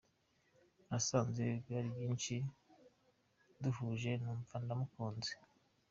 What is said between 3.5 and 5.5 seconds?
duhuje numva ndamukunze.